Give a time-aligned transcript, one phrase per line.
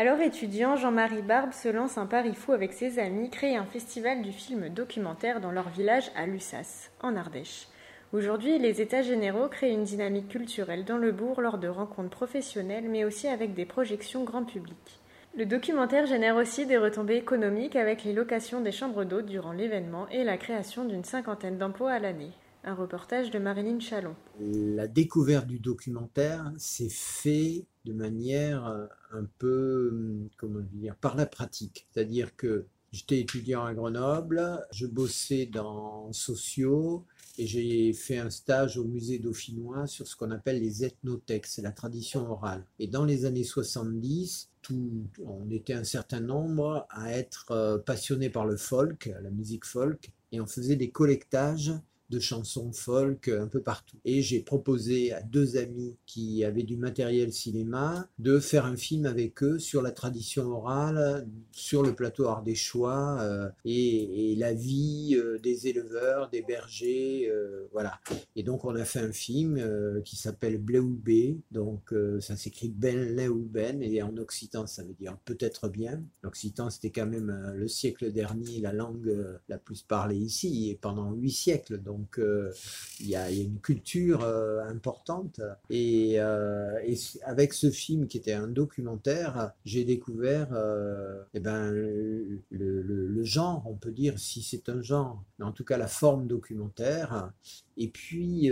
[0.00, 4.22] Alors étudiant, Jean-Marie Barbe se lance un pari fou avec ses amis, créer un festival
[4.22, 7.68] du film documentaire dans leur village à Lussas, en Ardèche.
[8.14, 12.88] Aujourd'hui, les États généraux créent une dynamique culturelle dans le bourg lors de rencontres professionnelles,
[12.88, 14.78] mais aussi avec des projections grand public.
[15.36, 20.08] Le documentaire génère aussi des retombées économiques avec les locations des chambres d'hôtes durant l'événement
[20.08, 22.32] et la création d'une cinquantaine d'emplois à l'année.
[22.62, 24.14] Un reportage de Marilyn Chalon.
[24.38, 31.24] La découverte du documentaire s'est fait de manière euh, un peu, comment dire, par la
[31.24, 31.88] pratique.
[31.90, 37.06] C'est-à-dire que j'étais étudiant à Grenoble, je bossais dans sociaux
[37.38, 41.62] et j'ai fait un stage au musée dauphinois sur ce qu'on appelle les ethnotextes, c'est
[41.62, 42.66] la tradition orale.
[42.78, 48.28] Et dans les années 70, tout, on était un certain nombre à être euh, passionnés
[48.28, 51.72] par le folk, la musique folk, et on faisait des collectages
[52.10, 53.96] de chansons folk un peu partout.
[54.04, 59.06] Et j'ai proposé à deux amis qui avaient du matériel cinéma de faire un film
[59.06, 65.14] avec eux sur la tradition orale, sur le plateau ardéchois euh, et, et, la vie
[65.14, 68.00] euh, des éleveurs, des bergers, euh, voilà.
[68.36, 73.16] Et donc on a fait un film euh, qui s'appelle Bleoubé, donc ça s'écrit Ben
[73.50, 76.02] Ben et en occitan ça veut dire peut-être bien.
[76.22, 81.12] L'occitan c'était quand même le siècle dernier la langue la plus parlée ici et pendant
[81.12, 82.50] huit siècles donc donc euh,
[83.00, 85.40] il y, a une culture euh, importante.
[85.68, 86.78] Et, euh,
[87.24, 90.48] avec ce film qui était un documentaire, j'ai découvert
[91.34, 95.76] eh ben, le, genre, on peut dire si c'est un genre, mais en tout cas
[95.76, 97.30] la forme documentaire.
[97.76, 98.50] Et puis,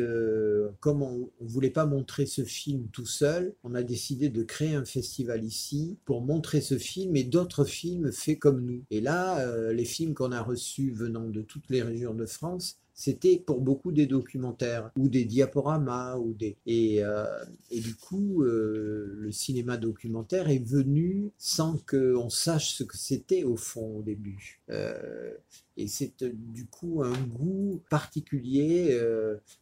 [0.80, 4.74] comme on ne voulait pas montrer ce film tout seul, on a décidé de créer
[4.74, 8.82] un festival ici pour montrer ce film et d'autres films faits comme nous.
[8.90, 13.38] Et là, les films qu'on a reçus venant de toutes les régions de France, c'était
[13.38, 17.24] pour beaucoup des documentaires ou des diaporamas ou des et, euh,
[17.70, 23.44] et du coup euh, le cinéma documentaire est venu sans qu'on sache ce que c'était
[23.44, 25.30] au fond au début euh,
[25.76, 29.00] et c'est du coup un goût particulier.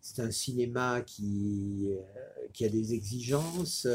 [0.01, 1.91] C'est un cinéma qui,
[2.53, 3.87] qui a des exigences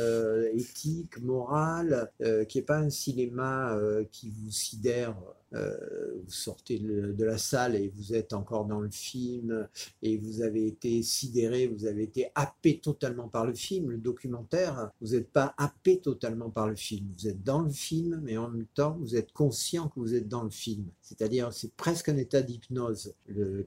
[0.54, 2.12] éthiques, morales,
[2.48, 3.78] qui n'est pas un cinéma
[4.12, 5.16] qui vous sidère.
[5.52, 9.68] vous sortez de la salle et vous êtes encore dans le film
[10.02, 13.92] et vous avez été sidéré, vous avez été happé totalement par le film.
[13.92, 17.08] Le documentaire, vous n'êtes pas happé totalement par le film.
[17.18, 20.28] Vous êtes dans le film, mais en même temps, vous êtes conscient que vous êtes
[20.28, 20.86] dans le film.
[21.02, 23.14] C'est-à-dire, c'est presque un état d'hypnose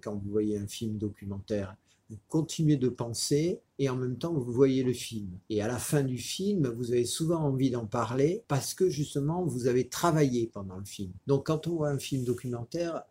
[0.03, 1.77] quand vous voyez un film documentaire.
[2.11, 5.39] Vous continuez de penser et en même temps vous voyez le film.
[5.49, 9.45] Et à la fin du film, vous avez souvent envie d'en parler parce que justement
[9.45, 11.13] vous avez travaillé pendant le film.
[11.27, 13.03] Donc quand on voit un film documentaire,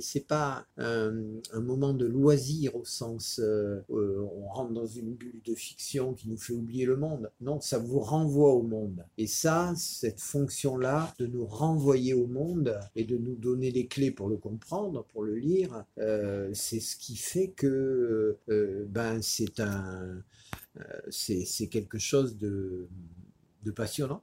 [0.00, 1.12] c'est pas un,
[1.52, 6.14] un, moment de loisir au sens euh, euh, on rentre dans une bulle de fiction
[6.14, 7.30] qui nous fait oublier le monde.
[7.40, 9.04] Non, ça vous renvoie au monde.
[9.16, 14.10] Et ça, cette fonction-là de nous renvoyer au monde et de nous donner les clés
[14.10, 19.60] pour le comprendre, pour le lire, euh, c'est ce qui fait que euh, ben c'est
[19.60, 20.20] euh,
[21.70, 22.88] quelque chose de
[23.74, 24.22] passionnant.